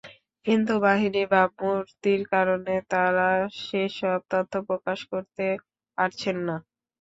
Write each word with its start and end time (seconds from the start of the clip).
কিন্তু 0.45 0.73
বাহিনীর 0.83 1.27
ভাবমূর্তির 1.33 2.21
কারণে 2.33 2.75
তাঁরা 2.91 3.29
সেসব 3.61 4.19
তথ্য 4.31 4.53
প্রকাশ 4.69 4.99
করতে 5.11 5.45
পারছেন 5.97 6.37
না। 6.47 6.55